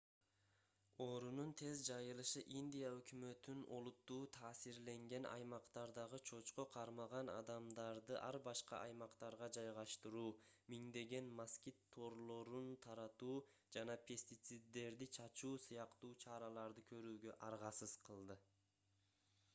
оорунун 1.03 1.49
тез 1.59 1.81
жайылышы 1.87 2.41
индия 2.59 2.87
өкмөтүн 2.99 3.59
олуттуу 3.79 4.21
таасирленген 4.37 5.25
аймактардагы 5.33 6.19
чочко 6.29 6.63
кармаган 6.75 7.27
адамдарды 7.33 8.17
ар 8.29 8.37
башка 8.47 8.79
аймактарга 8.85 9.49
жайгаштыруу 9.59 10.31
миңдеген 10.75 11.29
москит 11.41 11.83
торлорун 11.97 12.71
таратуу 12.87 13.35
жана 13.77 13.97
пестициддерди 14.09 15.09
чачуу 15.19 15.53
сыяктуу 15.67 16.13
чараларды 16.27 16.85
көрүүгө 16.93 17.37
аргасыз 17.51 17.95
кылды 18.11 18.39